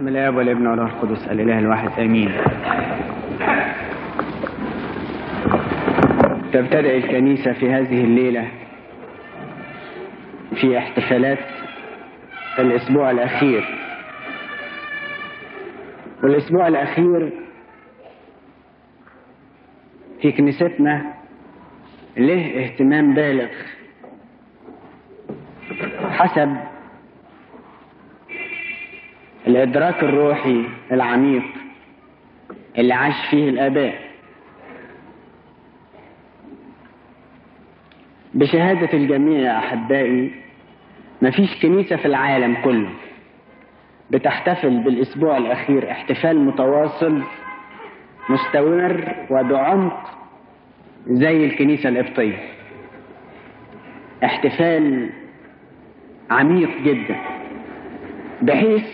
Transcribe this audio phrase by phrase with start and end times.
[0.00, 2.32] بسم الله والابن والروح القدس الإله الواحد آمين.
[6.52, 8.48] تبتدأ الكنيسة في هذه الليلة
[10.60, 11.38] في احتفالات
[12.58, 13.64] الأسبوع الأخير.
[16.22, 17.32] والأسبوع الأخير
[20.22, 21.14] في كنيستنا
[22.16, 23.48] له اهتمام بالغ
[26.10, 26.56] حسب
[29.50, 31.42] الإدراك الروحي العميق
[32.78, 33.94] اللي عاش فيه الآباء.
[38.34, 40.30] بشهادة الجميع يا أحبائي
[41.22, 42.90] مفيش كنيسة في العالم كله
[44.10, 47.22] بتحتفل بالأسبوع الأخير احتفال متواصل
[48.28, 50.10] مستمر وبعمق
[51.06, 52.38] زي الكنيسة القبطية.
[54.24, 55.10] احتفال
[56.30, 57.16] عميق جدا
[58.42, 58.84] بحيث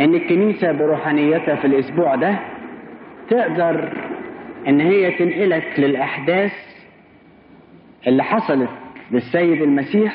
[0.00, 2.38] إن الكنيسة بروحانيتها في الأسبوع ده
[3.30, 3.92] تقدر
[4.68, 6.52] إن هي تنقلك للأحداث
[8.06, 8.70] اللي حصلت
[9.10, 10.14] للسيد المسيح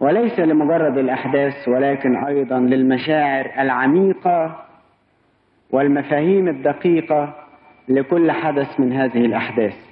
[0.00, 4.64] وليس لمجرد الأحداث ولكن أيضا للمشاعر العميقة
[5.70, 7.34] والمفاهيم الدقيقة
[7.88, 9.89] لكل حدث من هذه الأحداث.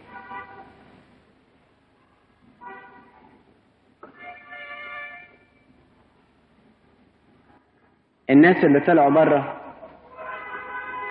[8.31, 9.55] الناس اللي طلعوا بره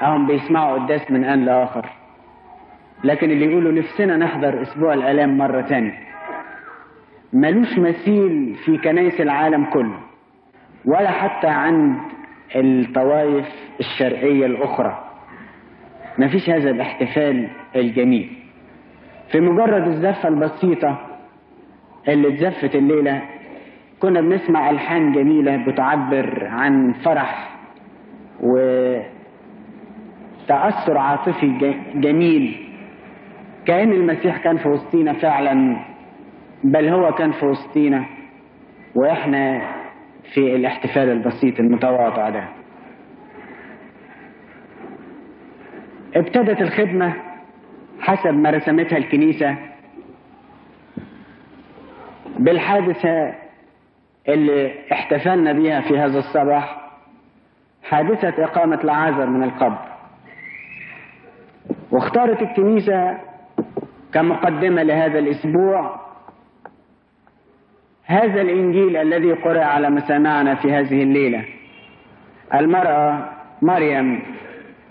[0.02, 1.90] هم بيسمعوا قداس من آن لآخر.
[3.04, 6.00] لكن اللي يقولوا نفسنا نحضر أسبوع الآلام مرة تانية.
[7.34, 10.00] ملوش مثيل في كنايس العالم كله
[10.86, 11.98] ولا حتى عند
[12.56, 13.48] الطوائف
[13.80, 15.04] الشرقية الأخرى.
[16.18, 18.38] مفيش هذا الاحتفال الجميل.
[19.32, 20.98] في مجرد الزفة البسيطة
[22.08, 23.22] اللي اتزفت الليلة
[24.02, 27.58] كنا بنسمع ألحان جميلة بتعبر عن فرح
[30.44, 32.68] وتأثر عاطفي جميل.
[33.66, 35.78] كأن المسيح كان في وسطينا فعلا
[36.64, 38.06] بل هو كان في وسطينا
[38.96, 39.62] وإحنا
[40.34, 42.44] في الاحتفال البسيط المتواضع ده.
[46.16, 47.14] ابتدت الخدمة
[48.00, 49.56] حسب ما رسمتها الكنيسة
[52.40, 53.34] بالحادثة
[54.30, 56.90] اللي احتفلنا بها في هذا الصباح
[57.84, 59.78] حادثة إقامة العازر من القبر.
[61.92, 63.18] واختارت الكنيسة
[64.14, 66.00] كمقدمة لهذا الأسبوع
[68.06, 71.46] هذا الإنجيل الذي قرأ على مسامعنا في هذه الليلة.
[72.54, 73.30] المرأة
[73.62, 74.22] مريم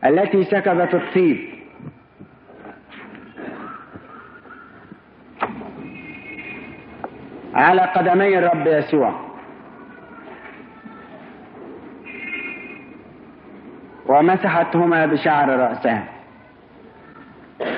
[0.04, 1.38] التي سكبت الطيب.
[7.54, 9.25] على قدمي الرب يسوع.
[14.16, 16.04] ومسحتهما بشعر رأسها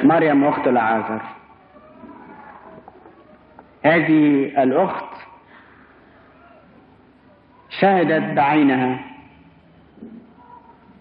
[0.03, 1.21] مريم أخت العازر.
[3.85, 5.15] هذه الأخت
[7.81, 8.99] شهدت بعينها.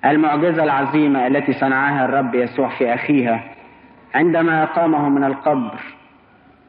[0.05, 3.43] المعجزة العظيمة التي صنعها الرب يسوع في أخيها
[4.15, 5.79] عندما أقامه من القبر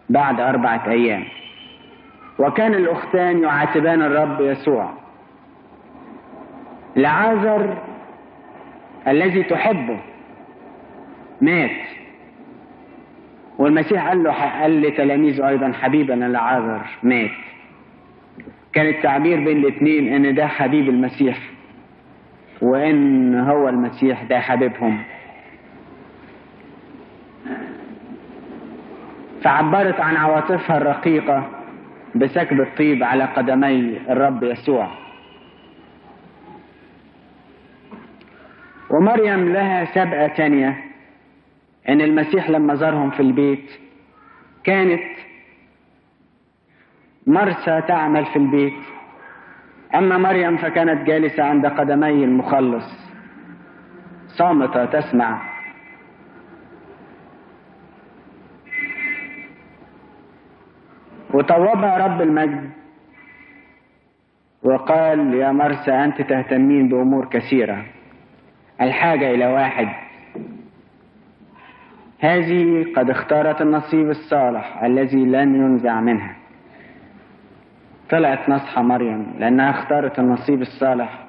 [0.09, 1.25] بعد أربعة أيام.
[2.39, 4.91] وكان الأختان يعاتبان الرب يسوع.
[6.97, 7.77] لعازر
[9.11, 9.99] الذي تحبه.
[11.41, 11.71] مات.
[13.59, 17.31] والمسيح قال له قال لتلاميذه أيضا حبيبنا لعازر مات.
[18.73, 21.39] كان التعبير بين الاثنين إن ده حبيب المسيح
[22.63, 25.03] وإن هو المسيح ده حبيبهم.
[29.43, 31.51] فعبرت عن عواطفها الرقيقة
[32.15, 34.89] بسكب الطيب على قدمي الرب يسوع.
[38.99, 40.85] ومريم لها سبقة تانية.
[41.89, 43.71] إن المسيح لما زارهم في البيت
[44.65, 45.03] كانت
[47.27, 48.83] مرسى تعمل في البيت.
[49.95, 52.85] أما مريم فكانت جالسة عند قدمي المخلص.
[54.27, 55.43] صامتة تسمع.
[61.35, 62.71] وطوبها رب المجد.
[64.63, 67.85] وقال يا مرسى أنت تهتمين بأمور كثيرة.
[68.81, 69.89] الحاجة إلى واحد.
[72.21, 76.37] هذه قد اختارت النصيب الصالح الذي لن ينزع منها.
[78.11, 81.25] طلعت نصحى مريم لأنها اختارت النصيب الصالح.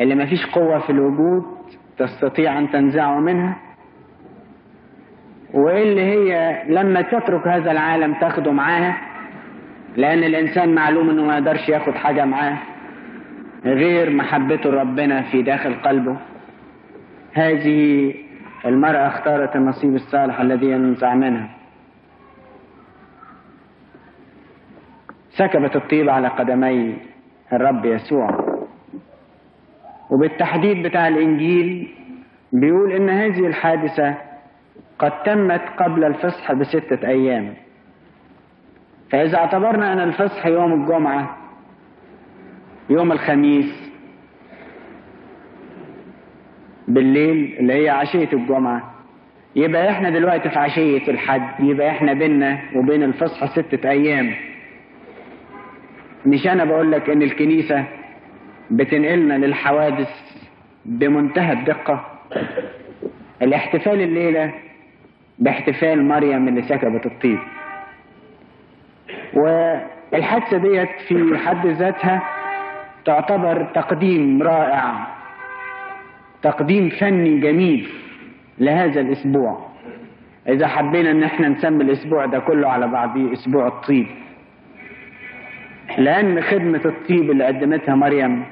[0.00, 1.44] اللي مفيش قوة في الوجود
[1.98, 3.56] تستطيع أن تنزعه منها.
[5.54, 8.96] واللي هي لما تترك هذا العالم تاخده معاها
[9.96, 12.58] لأن الإنسان معلوم إنه ما يقدرش ياخد حاجة معاه
[13.64, 16.16] غير محبته ربنا في داخل قلبه.
[17.34, 18.14] هذه
[18.64, 21.50] المرأة اختارت النصيب الصالح الذي ينزع منها.
[25.30, 26.96] سكبت الطيب على قدمي
[27.52, 28.58] الرب يسوع.
[30.10, 31.94] وبالتحديد بتاع الإنجيل
[32.52, 34.14] بيقول إن هذه الحادثة
[34.98, 37.54] قد تمت قبل الفصح بستة أيام.
[39.10, 41.36] فإذا اعتبرنا أن الفصح يوم الجمعة
[42.90, 43.83] يوم الخميس
[46.94, 48.94] بالليل اللي هي عشية الجمعة.
[49.56, 54.34] يبقى إحنا دلوقتي في عشية الحد يبقى إحنا بيننا وبين الفصح ستة أيام.
[56.26, 57.84] مش أنا بقول لك إن الكنيسة
[58.70, 60.10] بتنقلنا للحوادث
[60.84, 62.04] بمنتهى الدقة.
[63.42, 64.52] الاحتفال الليلة
[65.38, 67.38] باحتفال مريم اللي سكبت الطيب.
[69.34, 72.22] والحادثة ديت في حد ذاتها
[73.04, 75.06] تعتبر تقديم رائع.
[76.44, 77.88] تقديم فني جميل
[78.58, 79.66] لهذا الأسبوع.
[80.48, 84.06] إذا حبينا إن إحنا نسمي الأسبوع ده كله على بعضيه أسبوع الطيب.
[85.98, 88.44] لأن خدمة الطيب اللي قدمتها مريم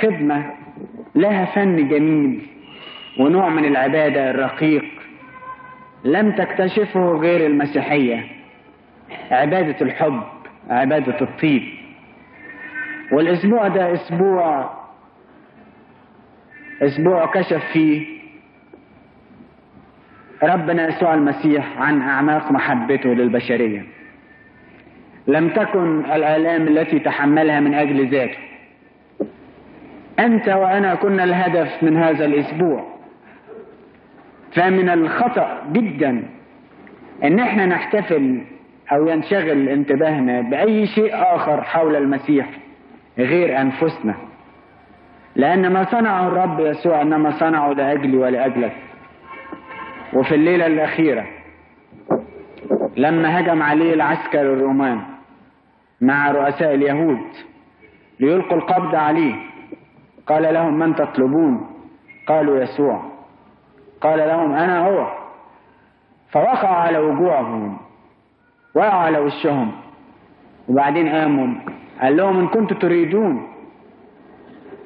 [0.00, 0.44] خدمة
[1.14, 2.40] لها فن جميل
[3.20, 4.84] ونوع من العبادة الرقيق
[6.04, 8.24] لم تكتشفه غير المسيحية
[9.30, 10.20] عبادة الحب
[10.70, 11.62] عبادة الطيب.
[13.12, 14.70] والأسبوع ده أسبوع
[16.82, 18.06] أسبوع كشف فيه.
[20.42, 23.82] ربنا يسوع المسيح عن أعماق محبته للبشرية.
[25.26, 28.38] لم تكن الآلام التي تحملها من أجل ذاته.
[30.18, 32.94] أنت وأنا كنا الهدف من هذا الأسبوع.
[34.52, 36.22] فمن الخطأ جدا
[37.24, 38.40] إن إحنا نحتفل
[38.92, 42.46] أو ينشغل انتباهنا بأي شيء آخر حول المسيح
[43.18, 44.14] غير أنفسنا.
[45.36, 48.76] لأن ما صنعه الرب يسوع إنما صنعه لأجلي ولأجلك.
[50.12, 51.24] وفي الليلة الأخيرة
[52.96, 55.00] لما هجم عليه العسكر الرومان
[56.00, 57.20] مع رؤساء اليهود
[58.20, 59.34] ليلقوا القبض عليه
[60.26, 61.66] قال لهم من تطلبون؟
[62.28, 63.02] قالوا يسوع.
[64.00, 65.12] قال لهم أنا هو.
[66.30, 67.76] فوقع على وجوههم
[68.74, 69.72] وقع على وشهم.
[70.68, 71.54] وبعدين قاموا
[72.02, 73.48] قال لهم إن كنتم تريدون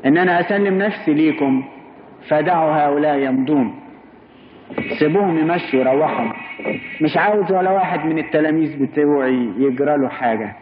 [0.06, 1.64] ان أنا أسلم نفسي ليكم
[2.28, 3.74] فدعوا هؤلاء يمضون.
[4.98, 6.32] سيبوهم يمشوا يروحوا.
[7.02, 10.52] مش عاوز ولا واحد من التلاميذ بتوعي يجرى له حاجة.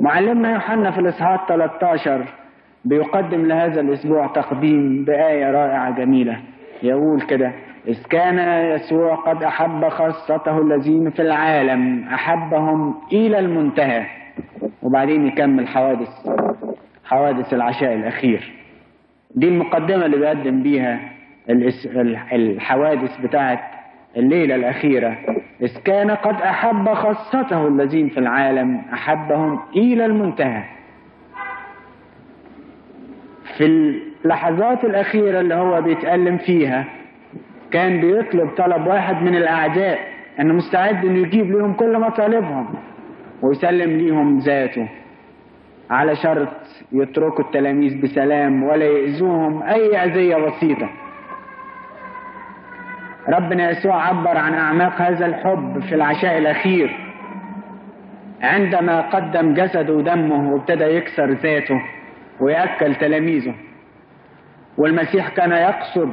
[0.00, 2.24] معلمنا يوحنا في الإصحاح 13
[2.84, 6.36] بيقدم لهذا الأسبوع تقديم بآية رائعة جميلة.
[6.82, 7.52] يقول كده
[7.88, 8.38] إذ كان
[8.74, 14.06] يسوع قد أحب خاصته الذين في العالم أحبهم إلى المنتهى.
[14.82, 16.08] وبعدين يكمل حوادث.
[17.04, 18.52] حوادث العشاء الأخير.
[19.34, 21.00] دي المقدمة اللي بيقدم بيها
[22.32, 23.60] الحوادث بتاعت
[24.16, 25.16] الليلة الأخيرة.
[25.62, 30.62] إذ كان قد أحب خاصته الذين في العالم أحبهم إلى المنتهى.
[33.58, 33.64] في
[34.24, 36.84] اللحظات الأخيرة اللي هو بيتألم فيها
[37.70, 39.98] كان بيطلب طلب واحد من الأعداء
[40.40, 42.74] أنه مستعد أنه يجيب لهم كل مطالبهم
[43.42, 44.88] ويسلم ليهم ذاته.
[45.92, 46.48] على شرط
[46.92, 50.88] يتركوا التلاميذ بسلام ولا يأذوهم أي أذية بسيطة.
[53.28, 57.12] ربنا يسوع عبر عن أعماق هذا الحب في العشاء الأخير.
[58.42, 61.82] عندما قدم جسده ودمه وابتدى يكسر ذاته
[62.40, 63.54] ويأكل تلاميذه.
[64.78, 66.10] والمسيح كان يقصد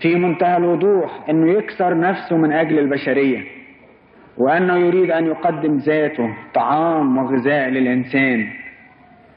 [0.00, 3.59] في منتهى الوضوح أنه يكسر نفسه من أجل البشرية.
[4.40, 8.48] وأنه يريد أن يقدم ذاته طعام وغذاء للإنسان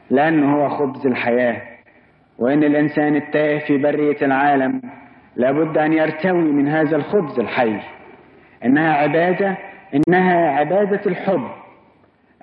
[0.10, 1.62] لأنه هو خبز الحياة.
[2.40, 4.82] وإن الإنسان التائه في برية العالم
[5.36, 7.80] لابد أن يرتوي من هذا الخبز الحي.
[8.66, 9.58] إنها عبادة
[9.96, 11.48] إنها عبادة الحب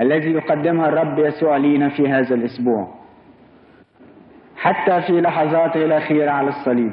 [0.00, 2.88] الذي يقدمها الرب يسوع لينا في هذا الأسبوع.
[4.56, 6.92] حتى في لحظاته الأخيرة على الصليب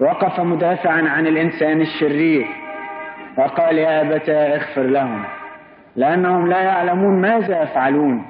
[0.00, 2.46] وقف مدافعا عن الإنسان الشرير.
[3.36, 5.24] وقال يا أبتا اغفر لهم
[5.96, 8.26] لأنهم لا يعلمون ماذا يفعلون.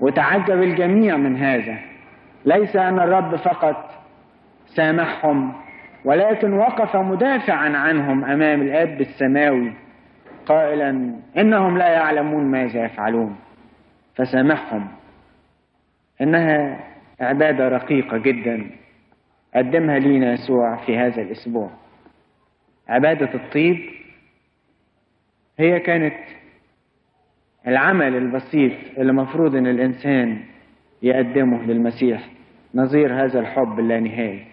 [0.00, 1.78] وتعجب الجميع من هذا.
[2.44, 3.90] ليس أن الرب فقط
[4.76, 5.52] سامحهم
[6.04, 9.72] ولكن وقف مدافعا عنهم أمام الآب السماوي
[10.46, 13.36] قائلا إنهم لا يعلمون ماذا يفعلون.
[14.14, 14.88] فسامحهم.
[16.20, 16.80] إنها
[17.20, 18.70] عبادة رقيقة جدا.
[19.54, 21.70] قدمها لينا يسوع في هذا الأسبوع.
[22.90, 23.78] عبادة الطيب
[25.58, 26.14] هي كانت
[27.66, 30.40] العمل البسيط اللي مفروض إن الإنسان
[31.02, 32.28] يقدمه للمسيح
[32.74, 34.46] نظير هذا الحب اللانهائي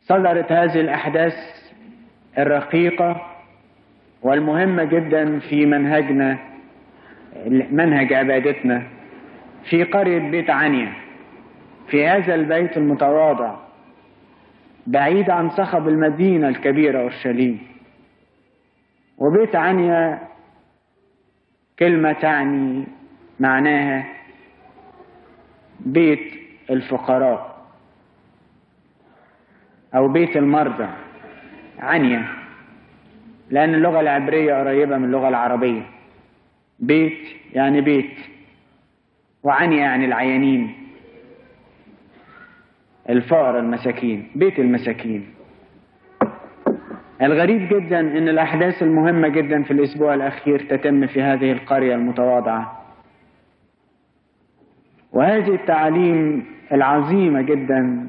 [0.00, 1.34] صدرت هذه الأحداث
[2.38, 3.26] الرقيقة
[4.22, 6.38] والمهمة جدا في منهجنا
[7.70, 8.82] منهج عبادتنا
[9.70, 10.92] في قرية بيت عنيا
[11.88, 13.67] في هذا البيت المتواضع.
[14.88, 17.60] بعيد عن صخب المدينة الكبيرة أورشليم.
[19.18, 20.28] وبيت عنيا
[21.78, 22.86] كلمة تعني
[23.40, 24.04] معناها
[25.80, 26.32] بيت
[26.70, 27.66] الفقراء
[29.94, 30.88] أو بيت المرضى.
[31.78, 32.24] عنيا.
[33.50, 35.82] لأن اللغة العبرية قريبة من اللغة العربية.
[36.78, 38.16] بيت يعني بيت.
[39.42, 40.77] وعنيا يعني العيانين.
[43.10, 45.26] الفقراء المساكين بيت المساكين.
[47.22, 52.84] الغريب جدا إن الأحداث المهمة جدا في الأسبوع الأخير تتم في هذه القرية المتواضعة.
[55.12, 58.06] وهذه التعاليم العظيمة جدا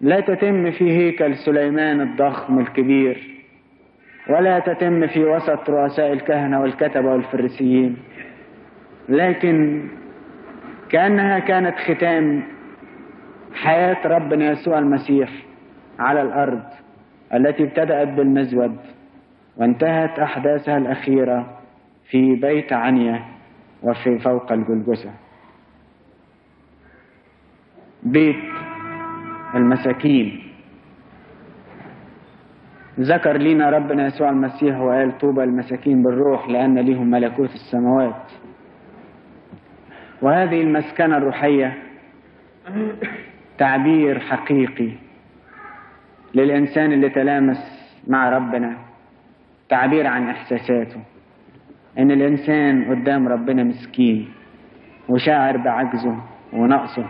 [0.00, 3.36] لا تتم في هيكل سليمان الضخم الكبير
[4.28, 7.96] ولا تتم في وسط رؤساء الكهنة والكتبة والفريسيين.
[9.08, 9.88] لكن
[10.88, 12.42] كأنها كانت ختام
[13.56, 15.30] حياة ربنا يسوع المسيح
[15.98, 16.62] على الأرض
[17.34, 18.76] التي ابتدأت بالمزود
[19.56, 21.58] وانتهت أحداثها الأخيرة
[22.10, 23.24] في بيت عنيا
[23.82, 25.10] وفي فوق الجلجسة
[28.02, 28.36] بيت
[29.54, 30.42] المساكين.
[33.00, 38.32] ذكر لنا ربنا يسوع المسيح وقال طوبى المساكين بالروح لأن ليهم ملكوت السماوات.
[40.22, 41.76] وهذه المسكنة الروحية
[43.58, 44.90] تعبير حقيقي
[46.34, 48.76] للإنسان اللي تلامس مع ربنا
[49.68, 51.00] تعبير عن إحساساته.
[51.98, 54.28] إن الإنسان قدام ربنا مسكين
[55.08, 56.16] وشاعر بعجزه
[56.52, 57.06] ونقصه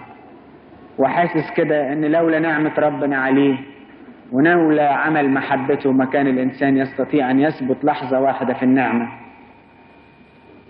[0.98, 3.56] وحاسس كده إن لولا نعمة ربنا عليه
[4.32, 9.08] ولولا عمل محبته ما كان الإنسان يستطيع أن يثبت لحظة واحدة في النعمة.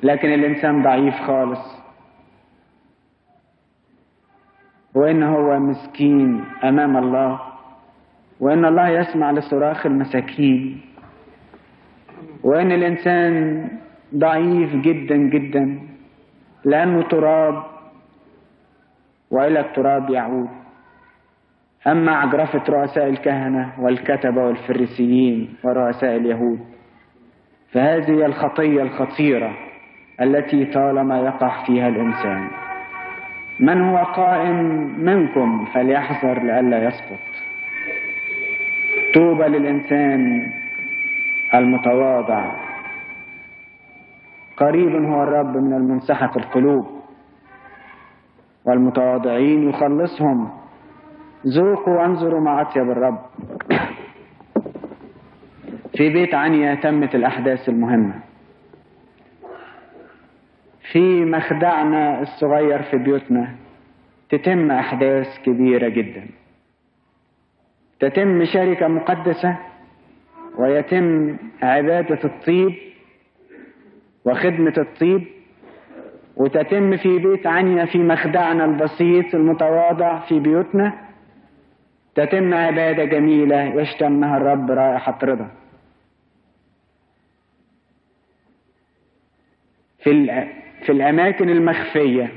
[0.02, 1.75] لكن الإنسان ضعيف خالص.
[4.96, 7.40] وإن هو مسكين أمام الله
[8.40, 10.80] وإن الله يسمع لصراخ المساكين.
[12.44, 13.34] وإن الإنسان
[14.14, 15.78] ضعيف جدا جدا
[16.64, 17.62] لأنه تراب
[19.30, 20.48] وإلى التراب يعود.
[21.86, 26.60] أما عجرفة رؤساء الكهنة والكتبة والفريسيين ورؤساء اليهود
[27.72, 29.52] فهذه الخطية الخطيرة
[30.20, 32.65] التي طالما يقع فيها الإنسان.
[33.60, 34.56] من هو قائم
[34.98, 37.18] منكم فليحذر لئلا يسقط؟
[39.14, 40.52] طوبى للإنسان
[41.54, 42.52] المتواضع.
[44.56, 46.86] قريب هو الرب من المنسحة القلوب.
[48.64, 50.50] والمتواضعين يخلصهم.
[51.46, 53.18] ذوقوا وانظروا ما أطيب الرب.
[55.96, 58.25] في بيت عنيا تمت الأحداث المهمة.
[60.93, 63.55] في مخدعنا الصغير في بيوتنا
[64.31, 66.26] تتم أحداث كبيرة جدا.
[68.00, 69.57] تتم شركة مقدسة
[70.59, 72.75] ويتم عبادة الطيب
[74.25, 75.25] وخدمة الطيب
[76.37, 80.93] وتتم في بيت عنيا في مخدعنا البسيط المتواضع في بيوتنا.
[82.14, 85.49] تتم عبادة جميلة يشتمها الرب رائحة رضا.
[90.06, 90.46] في
[90.86, 92.32] في الأماكن المخفية.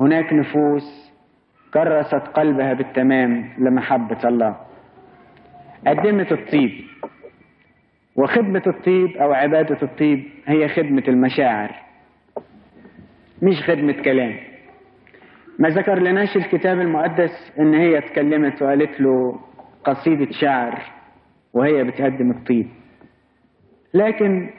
[0.00, 1.12] هناك نفوس
[1.74, 4.56] كرست قلبها بالتمام لمحبة الله.
[5.86, 6.70] قدمت الطيب.
[8.16, 11.70] وخدمة الطيب أو عبادة الطيب هي خدمة المشاعر
[13.42, 14.36] مش خدمة كلام.
[15.58, 19.40] ما ذكر لناش الكتاب المقدس إن هي اتكلمت وقالت له
[19.84, 20.82] قصيدة شعر
[21.52, 22.68] وهي بتقدم الطيب.
[23.94, 24.50] لكن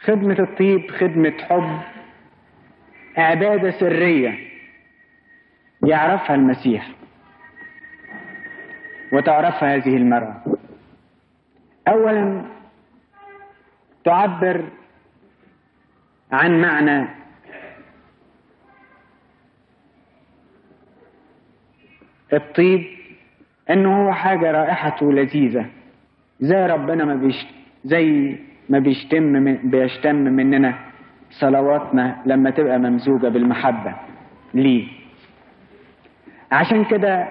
[0.00, 1.80] خدمة الطيب خدمة حب
[3.16, 4.38] عبادة سرية
[5.86, 6.90] يعرفها المسيح
[9.12, 10.42] وتعرفها هذه المرأة.
[11.88, 12.44] أولا
[14.04, 14.64] تعبر
[16.32, 17.08] عن معنى
[22.32, 22.84] الطيب
[23.70, 25.66] إنه هو حاجة رائحته لذيذة
[26.40, 27.46] زي ربنا ما بيش
[27.84, 28.36] زي
[28.68, 30.74] ما بيشتم من بيشتم مننا
[31.30, 33.94] صلواتنا لما تبقى ممزوجة بالمحبة.
[34.54, 34.88] ليه؟
[36.52, 37.28] عشان كده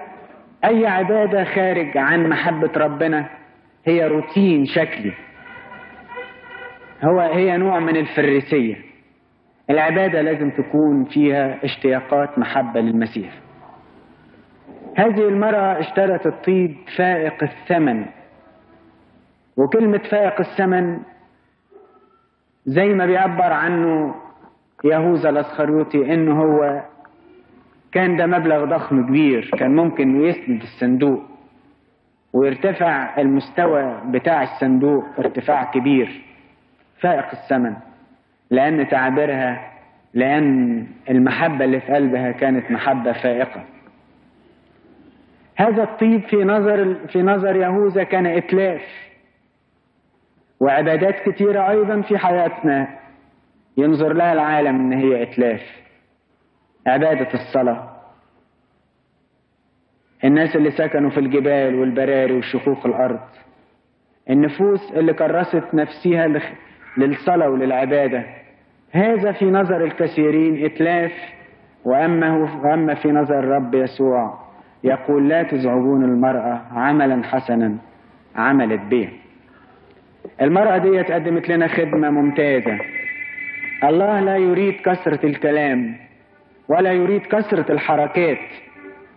[0.64, 3.28] أي عبادة خارج عن محبة ربنا
[3.86, 5.12] هي روتين شكلي.
[7.04, 8.76] هو هي نوع من الفريسية.
[9.70, 13.30] العبادة لازم تكون فيها اشتياقات محبة للمسيح.
[14.96, 18.06] هذه المرأة اشترت الطيب فائق الثمن.
[19.56, 20.98] وكلمة فائق الثمن
[22.66, 24.14] زي ما بيعبر عنه
[24.84, 26.82] يهوذا الأسخريوطي إنه هو
[27.92, 31.22] كان ده مبلغ ضخم كبير كان ممكن يسند الصندوق
[32.32, 36.22] ويرتفع المستوى بتاع الصندوق ارتفاع كبير
[37.00, 37.76] فائق الثمن
[38.50, 39.72] لأن تعابيرها
[40.14, 43.64] لأن المحبة اللي في قلبها كانت محبة فائقة.
[45.56, 48.80] هذا الطيب في نظر في نظر يهوذا كان إتلاف.
[50.60, 52.88] وعبادات كتيرة أيضا في حياتنا
[53.76, 55.60] ينظر لها العالم إن هي إتلاف.
[56.86, 57.90] عبادة الصلاة.
[60.24, 63.20] الناس اللي سكنوا في الجبال والبراري وشقوق الأرض.
[64.30, 66.40] النفوس اللي كرست نفسها
[66.96, 68.24] للصلاة وللعبادة.
[68.90, 71.12] هذا في نظر الكثيرين إتلاف.
[71.84, 74.38] وأما, وأما في نظر الرب يسوع
[74.84, 77.76] يقول لا تزعجون المرأة عملا حسنا
[78.36, 79.08] عملت به.
[80.40, 82.78] المرأة دي قدمت لنا خدمة ممتازة.
[83.84, 85.96] الله لا يريد كثرة الكلام
[86.68, 88.38] ولا يريد كثرة الحركات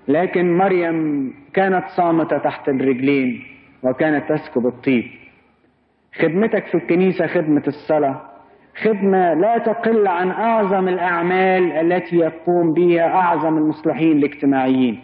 [0.07, 3.43] لكن مريم كانت صامتة تحت الرجلين
[3.83, 5.03] وكانت تسكب الطيب.
[6.21, 8.21] خدمتك في الكنيسة خدمة الصلاة
[8.83, 14.99] خدمة لا تقل عن أعظم الأعمال التي يقوم بها أعظم المصلحين الاجتماعيين.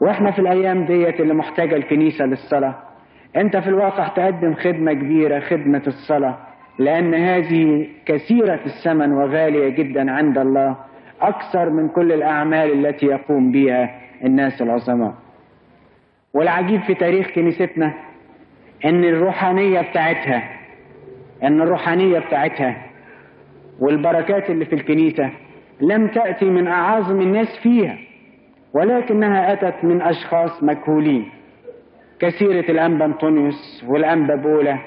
[0.00, 2.74] وإحنا في الأيام ديت اللي محتاجة الكنيسة للصلاة
[3.38, 6.38] أنت في الواقع تقدم خدمة كبيرة خدمة الصلاة
[6.78, 10.76] لأن هذه كثيرة الثمن وغالية جدا عند الله
[11.20, 15.14] أكثر من كل الأعمال التي يقوم بها الناس العظماء.
[16.34, 17.94] والعجيب في تاريخ كنيستنا
[18.84, 20.42] إن الروحانية بتاعتها
[21.42, 22.76] إن الروحانية بتاعتها
[23.80, 25.30] والبركات اللي في الكنيسة
[25.80, 27.98] لم تأتي من أعاظم الناس فيها
[28.74, 31.28] ولكنها أتت من أشخاص مجهولين.
[32.20, 34.78] كثيرة الأنبا أنطونيوس والأنبا بولا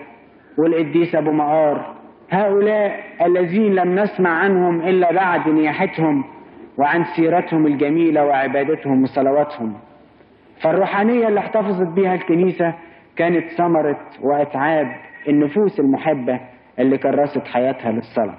[0.58, 1.96] والقديس أبو مقار.
[2.32, 6.24] هؤلاء الذين لم نسمع عنهم إلا بعد نياحتهم
[6.78, 9.74] وعن سيرتهم الجميلة وعبادتهم وصلواتهم.
[10.62, 12.74] فالروحانية اللي احتفظت بها الكنيسة
[13.15, 14.88] كانت ثمرة وأتعاب
[15.28, 16.39] النفوس المحبة
[16.80, 18.38] اللي كرست حياتها للصلاة.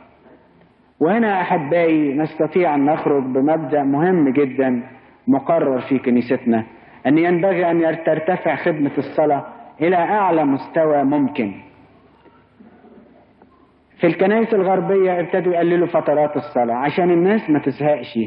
[1.01, 4.83] وهنا أحبائي نستطيع أن نخرج بمبدأ مهم جدا
[5.29, 6.65] مقرر في كنيستنا.
[7.07, 9.45] أن ينبغي أن ترتفع خدمة الصلاة
[9.81, 11.53] إلى أعلى مستوى ممكن.
[14.01, 18.19] في الكنائس الغربية ابتدوا يقللوا فترات الصلاة عشان الناس ما تزهقش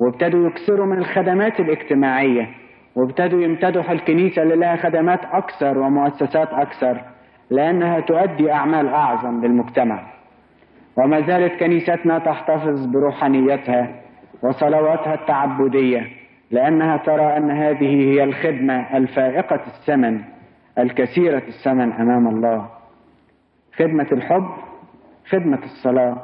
[0.00, 2.48] وابتدوا يكسروا من الخدمات الاجتماعية
[2.96, 7.00] وابتدوا يمتدحوا الكنيسة اللي لها خدمات أكثر ومؤسسات أكثر
[7.50, 10.02] لأنها تؤدي أعمال أعظم للمجتمع.
[10.98, 14.02] وما زالت كنيستنا تحتفظ بروحانيتها
[14.42, 16.06] وصلواتها التعبدية.
[16.50, 20.20] لأنها ترى أن هذه هي الخدمة الفائقة الثمن
[20.78, 22.68] الكثيرة الثمن أمام الله.
[23.76, 24.48] خدمة الحب
[25.28, 26.16] خدمة الصلاة.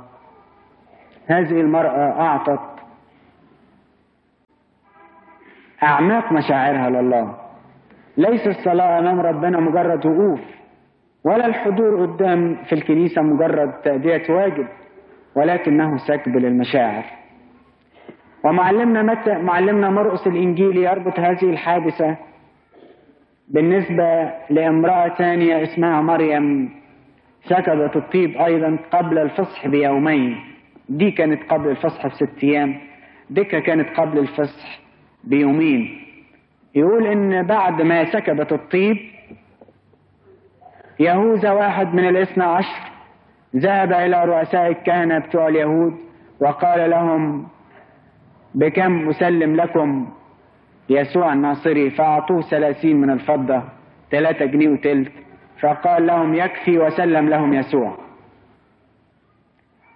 [1.26, 2.72] هذه المرأة أعطت
[5.82, 7.34] أعماق مشاعرها لله.
[8.16, 10.40] ليس الصلاة أمام ربنا مجرد وقوف
[11.24, 14.66] ولا الحضور قدام في الكنيسة مجرد تأدية واجب
[15.34, 17.04] ولكنه سكب للمشاعر.
[18.44, 22.16] ومعلمنا متى معلمنا مرقس الإنجيلي يربط هذه الحادثة
[23.48, 26.70] بالنسبة لامرأة ثانية اسمها مريم.
[27.44, 30.36] سكبت الطيب أيضا قبل الفصح بيومين.
[30.88, 32.80] دي كانت قبل الفصح بست أيام.
[33.30, 34.80] ديكا كانت قبل الفصح
[35.24, 36.00] بيومين.
[36.74, 38.96] يقول إن بعد ما سكبت الطيب
[41.00, 42.80] يهوذا واحد من الاثنى عشر
[43.56, 45.94] ذهب إلى رؤساء الكهنة بتوع اليهود
[46.40, 47.46] وقال لهم
[48.54, 50.08] بكم أسلم لكم
[50.88, 53.62] يسوع الناصري؟ فأعطوه ثلاثين من الفضة
[54.10, 55.12] ثلاثة جنيه وتلت
[55.60, 57.96] فقال لهم يكفي وسلم لهم يسوع.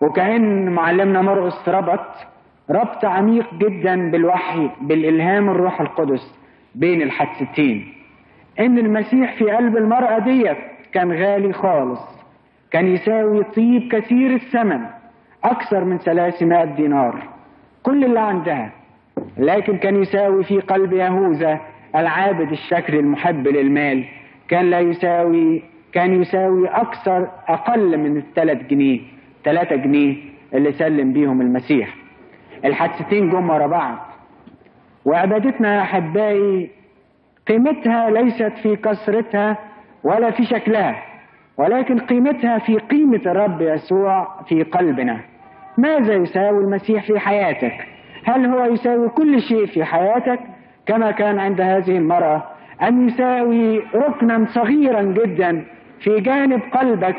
[0.01, 2.07] وكأن معلمنا مرقس ربط
[2.71, 6.39] ربط عميق جدا بالوحي بالإلهام الروح القدس
[6.75, 7.93] بين الحادثتين.
[8.61, 10.57] إن المسيح في قلب المرأة ديت
[10.93, 12.01] كان غالي خالص
[12.71, 14.81] كان يساوي طيب كثير الثمن
[15.45, 17.36] أكثر من 300 دينار.
[17.87, 18.71] كل اللي عندها
[19.39, 21.61] لكن كان يساوي في قلب يهوذا
[21.97, 24.05] العابد الشكر المحب للمال.
[24.49, 29.01] كان لا يساوي كان يساوي أكثر أقل من الثلاث جنيه
[29.45, 30.17] ثلاثة جنيه
[30.55, 31.95] اللي سلم بيهم المسيح.
[32.65, 33.97] الحادثتين جم ورا بعض.
[35.05, 36.71] وعبادتنا يا أحبائي
[37.49, 39.59] قيمتها ليست في كثرتها
[40.05, 41.03] ولا في شكلها
[41.59, 45.21] ولكن قيمتها في قيمة الرب يسوع في قلبنا.
[45.79, 47.87] ماذا يساوي المسيح في حياتك؟
[48.25, 50.41] هل هو يساوي كل شيء في حياتك؟
[50.87, 52.45] كما كان عند هذه المرأة
[52.83, 55.65] أن يساوي ركنا صغيرا جدا
[56.01, 57.17] في جانب قلبك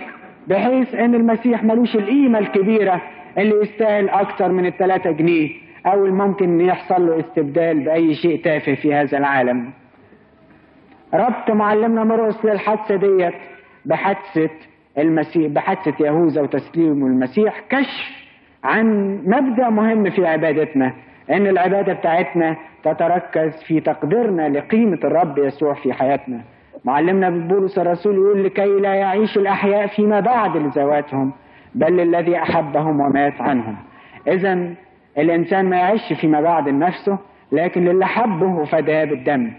[0.47, 3.01] بحيث أن المسيح ملوش القيمة الكبيرة
[3.37, 5.49] اللي يستاهل أكثر من الثلاثة جنيه
[5.85, 9.71] أو ممكن يحصل له استبدال بأي شيء تافه في هذا العالم.
[11.13, 13.33] ربط معلمنا مرقس للحادثة ديت
[13.85, 14.49] بحادثة
[14.97, 18.26] المسيح بحادثة يهوذا وتسليم المسيح كشف
[18.67, 20.93] عن مبدأ مهم في عبادتنا
[21.31, 26.41] إن العبادة بتاعتنا تتركز في تقديرنا لقيمة الرب يسوع في حياتنا.
[26.85, 31.33] معلمنا بولس الرسول يقول لكي لا يعيش الأحياء فيما بعد لذواتهم
[31.75, 33.75] بل الذي أحبهم ومات عنهم.
[34.27, 34.73] إذا
[35.17, 37.19] الإنسان ما يعيش فيما بعد لنفسه
[37.51, 39.51] لكن للي حبه وفداه بالدم.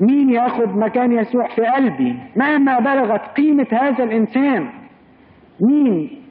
[0.00, 4.66] مين ياخد مكان يسوع في قلبي؟ مهما بلغت قيمة هذا الإنسان.
[5.60, 6.21] مين؟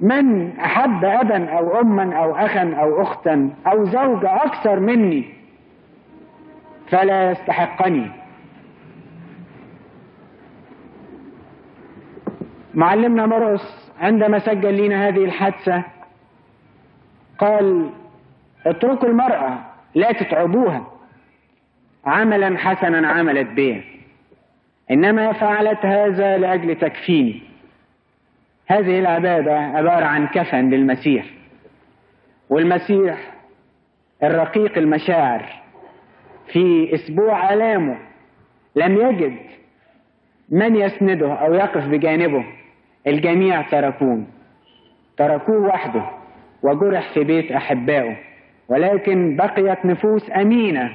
[0.00, 5.24] من أحب أبا أو أما أو أخا أو أختا أو زوجة أكثر مني
[6.90, 8.10] فلا يستحقني.
[12.74, 15.82] معلمنا مرقس عندما سجل لنا هذه الحادثة
[17.38, 17.90] قال
[18.66, 19.58] اتركوا المرأة
[19.94, 20.86] لا تتعبوها.
[22.06, 23.84] عملا حسنا عملت به
[24.90, 27.49] إنما فعلت هذا لأجل تكفيني.
[28.70, 31.26] هذه العبادة عبارة عن كفن للمسيح
[32.50, 33.18] والمسيح
[34.22, 35.44] الرقيق المشاعر
[36.52, 37.98] في أسبوع ألامه
[38.76, 39.36] لم يجد
[40.48, 42.44] من يسنده أو يقف بجانبه
[43.06, 44.24] الجميع تركوه
[45.16, 46.02] تركوه وحده
[46.62, 48.16] وجرح في بيت أحبائه
[48.68, 50.90] ولكن بقيت نفوس أمينة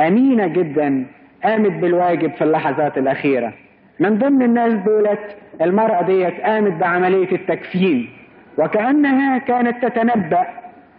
[0.00, 1.06] أمينة جدا
[1.44, 3.52] قامت بالواجب في اللحظات الأخيرة.
[4.00, 8.08] من ضمن الناس دولت المرأة ديت قامت بعملية التكفين
[8.58, 10.46] وكأنها كانت تتنبأ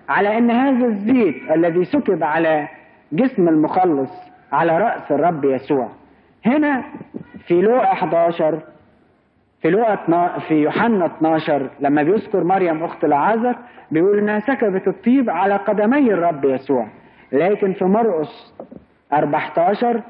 [0.10, 2.68] على أن هذا الزيت الذي سكب على
[3.12, 4.12] جسم المخلص
[4.52, 5.90] على رأس الرب يسوع.
[6.46, 6.84] هنا
[7.48, 8.60] في لوقا 11
[9.62, 13.56] في لوقا في يوحنا 12 لما بيذكر مريم أخت العازر
[13.92, 16.88] بيقول إنها سكبت الطيب على قدمي الرب يسوع.
[17.32, 18.54] لكن في مرقس
[19.14, 20.02] 14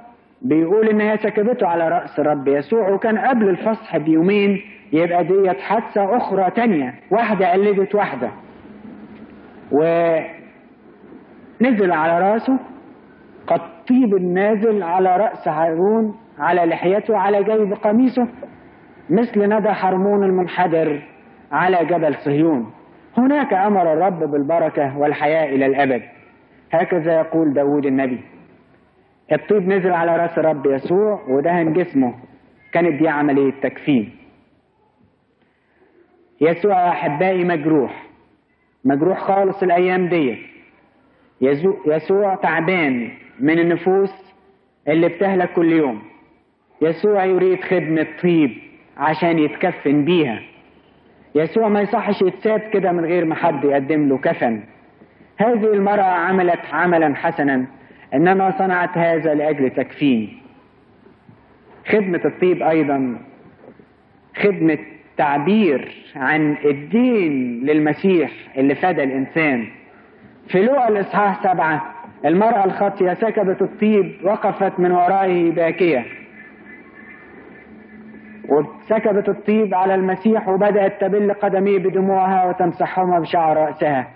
[0.41, 4.61] بيقول إن هي سكبته على رأس الرب يسوع وكان قبل الفصح بيومين
[4.93, 8.29] يبقى ديت حادثة أخرى تانية واحدة قلدت واحدة.
[11.61, 12.57] ونزل على رأسه
[13.47, 18.27] قد طيب النازل على رأس هارون على لحيته على جيب قميصه
[19.09, 21.01] مثل ندى حرمون المنحدر
[21.51, 22.71] على جبل صهيون.
[23.17, 26.01] هناك أمر الرب بالبركة والحياة إلى الأبد.
[26.71, 28.19] هكذا يقول داود النبي.
[29.31, 32.13] الطيب نزل على رأس الرب يسوع ودهن جسمه.
[32.71, 34.09] كانت دي عملية تكفين.
[36.41, 38.03] يسوع يا أحبائي مجروح.
[38.85, 40.37] مجروح خالص الأيام دي
[41.85, 44.13] يسوع تعبان من النفوس
[44.87, 46.01] اللي بتهلك كل يوم.
[46.81, 48.51] يسوع يريد خدمة طيب
[48.97, 50.39] عشان يتكفن بيها.
[51.35, 54.63] يسوع ما يصحش يتساب كده من غير ما حد يقدم له كفن.
[55.37, 57.65] هذه المرأة عملت عملا حسنا.
[58.13, 60.37] إنما صنعت هذا لأجل تكفين.
[61.87, 63.17] خدمة الطيب أيضا
[64.37, 64.77] خدمة
[65.17, 69.67] تعبير عن الدين للمسيح اللي فدى الإنسان.
[70.47, 71.93] في لوقا الإصحاح سبعة
[72.25, 76.05] المرأة الخاطية سكبت الطيب وقفت من ورائه باكية.
[78.49, 84.07] وسكبت الطيب على المسيح وبدأت تبل قدميه بدموعها وتمسحهما بشعر رأسها.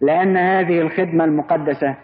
[0.00, 1.94] لأن هذه الخدمة المقدسة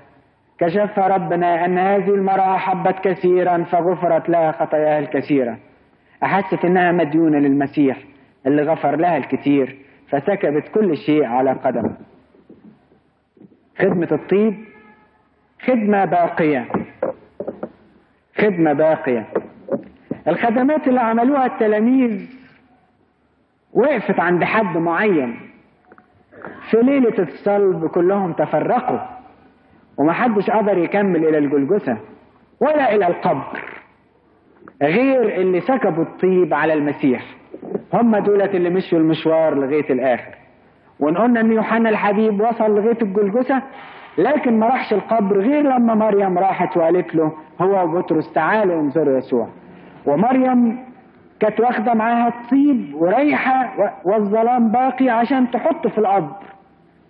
[0.59, 5.59] كشف ربنا أن هذه المرأة حبت كثيرا فغفرت لها خطاياها الكثيرة.
[6.23, 7.99] أحست أنها مديونة للمسيح
[8.47, 9.77] اللي غفر لها الكثير
[10.09, 11.97] فسكبت كل شيء على قدمه.
[13.79, 14.65] خدمة الطيب
[15.67, 16.69] خدمة باقية.
[18.39, 19.27] خدمة باقية.
[20.29, 22.31] الخدمات اللي عملوها التلاميذ
[23.73, 25.37] وقفت عند حد معين.
[26.71, 29.16] في ليلة الصلب كلهم تفرقوا.
[29.99, 31.97] ومحدش قدر يكمل إلى الجلجثة
[32.61, 33.63] ولا إلى القبر
[34.83, 37.23] غير اللي سكبوا الطيب على المسيح.
[37.93, 40.35] هم دولت اللي مشوا المشوار لغاية الآخر.
[41.01, 43.63] وإن قلنا إن يوحنا الحبيب وصل لغاية الجلجثة
[44.19, 49.49] لكن ما راحش القبر غير لما مريم راحت وقالت له هو وبطرس تعالوا انظروا يسوع.
[50.07, 50.79] ومريم
[51.41, 53.73] كانت واخدة معاها الطيب ورايحه
[54.05, 56.37] والظلام باقي عشان تحطه في القبر.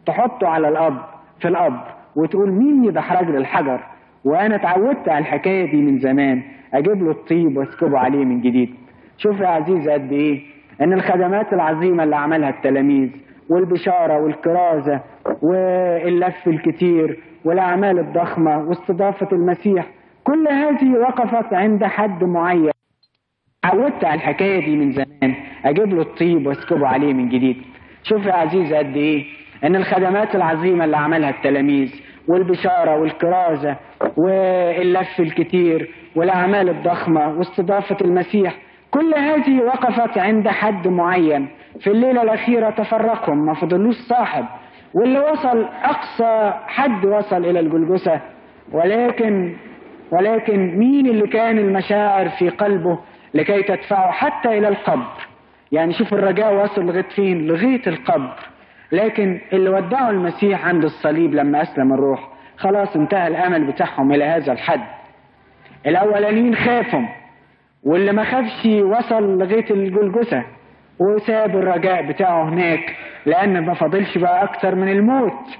[0.07, 1.05] تحطه على القبر
[1.40, 1.96] في القبر.
[2.16, 3.81] وتقول مين يدحرج لي الحجر
[4.24, 6.42] وأنا اتعودت على الحكاية دي من زمان.
[6.74, 8.74] أجيب له الطيب وأسكبه عليه من جديد.
[9.18, 10.40] شوف يا عزيز قد إيه؟
[10.81, 13.09] إن الخدمات العظيمة اللي عملها التلاميذ
[13.50, 15.00] والبشارة والكرازة
[15.42, 19.87] واللف الكتير والأعمال الضخمة واستضافة المسيح.
[20.24, 22.70] كل هذه وقفت عند حد معين.
[23.64, 25.35] عودت على الحكاية دي من زمان.
[25.64, 27.57] أجيب له الطيب وأسكبه عليه من جديد.
[28.02, 29.24] شوف يا عزيز قد إيه؟
[29.64, 31.94] إن الخدمات العظيمة اللي عملها التلاميذ
[32.29, 33.77] والبشارة والكرازة
[34.17, 38.55] واللف الكتير والأعمال الضخمة واستضافة المسيح
[38.91, 41.49] كل هذه وقفت عند حد معين.
[41.81, 44.45] في الليلة الأخيرة تفرقهم ما فضلوش صاحب.
[44.95, 48.21] واللي وصل أقصى حد وصل إلى الجلجسة
[48.73, 49.57] ولكن
[50.11, 52.99] ولكن مين اللي كان المشاعر في قلبه
[53.35, 55.07] لكي تدفعه حتى إلى القبر؟
[55.73, 58.33] يعني شوف الرجاء وصل لغاية فين؟ لغاية القبر.
[58.92, 64.53] لكن اللي ودعوا المسيح عند الصليب لما أسلم الروح خلاص انتهى الأمل بتاعهم إلى هذا
[64.53, 64.81] الحد.
[65.87, 67.03] الأولانيين خافوا
[67.85, 70.42] واللي ما خافش وصل لغاية الجلجسة
[70.99, 72.96] وساب الرجاء بتاعه هناك
[73.27, 75.59] لأن ما فاضلش بقى أكتر من الموت.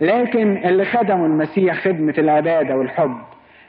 [0.00, 3.16] لكن اللي خدموا المسيح خدمة العبادة والحب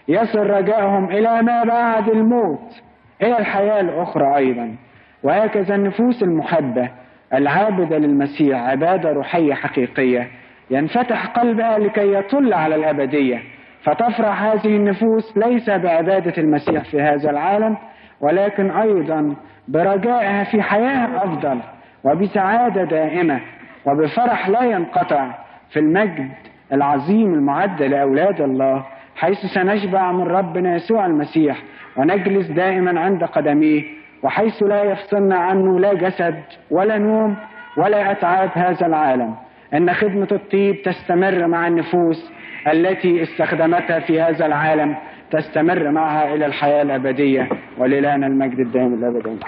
[0.08, 2.82] يصل رجائهم إلى ما بعد الموت
[3.22, 4.76] إلى الحياة الأخرى أيضا.
[5.24, 6.90] وهكذا النفوس المحبة
[7.34, 10.28] العابدة للمسيح عبادة روحية حقيقية.
[10.72, 13.44] ينفتح قلبها لكي يطل على الأبدية.
[13.84, 17.78] فتفرح هذه النفوس ليس بعبادة المسيح في هذا العالم
[18.22, 19.36] ولكن أيضا
[19.68, 21.60] برجائها في حياة أفضل
[22.04, 23.40] وبسعادة دائمة
[23.86, 25.32] وبفرح لا ينقطع
[25.70, 26.30] في المجد
[26.74, 31.58] العظيم المعد لأولاد الله حيث سنشبع من ربنا يسوع المسيح
[31.98, 33.84] ونجلس دائما عند قدميه
[34.24, 37.38] وحيث لا يفصلنا عنه لا جسد ولا نوم
[37.78, 39.36] ولا أتعاب هذا العالم.
[39.74, 42.32] أن خدمة الطيب تستمر مع النفوس
[42.68, 44.96] التي استخدمتها في هذا العالم
[45.32, 47.50] تستمر معها إلى الحياة الأبدية.
[47.78, 49.40] ولله المجد الدائم الأبدي.